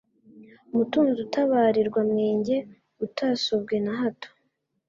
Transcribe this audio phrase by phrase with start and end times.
[0.75, 2.57] Mutunzi utabarirwa Mwenge
[3.05, 4.29] utasobwe na hato